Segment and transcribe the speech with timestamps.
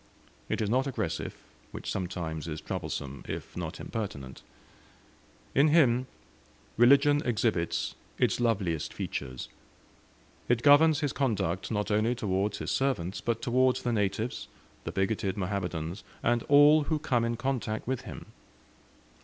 [0.49, 1.35] It is not aggressive,
[1.69, 4.41] which sometimes is troublesome, if not impertinent.
[5.53, 6.07] In him,
[6.75, 9.47] religion exhibits its loveliest features;
[10.49, 14.47] it governs his conduct not only towards his servants, but towards the natives,
[14.85, 18.25] the bigoted Mohammedans, and all who come in contact with him.